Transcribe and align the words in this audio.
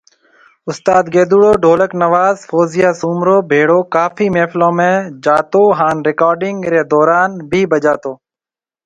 استاد 0.71 1.05
گيدُوڙو 1.13 1.51
ڍولڪ 1.63 1.91
نواز 2.03 2.35
فوزيا 2.49 2.89
سومرو 3.01 3.37
ڀيڙو 3.51 3.79
ڪافي 3.95 4.27
محفلون 4.35 4.73
۾ 4.79 4.89
جاتو 5.25 5.63
هان 5.79 5.95
رڪارڊنگ 6.07 6.57
ري 6.71 6.81
دوران 6.93 7.29
بِي 7.49 7.61
بجاتو 7.71 8.13